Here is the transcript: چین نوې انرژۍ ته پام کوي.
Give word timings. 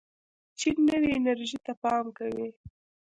چین 0.59 0.75
نوې 0.89 1.09
انرژۍ 1.17 1.59
ته 1.65 1.73
پام 1.81 2.05
کوي. 2.17 2.49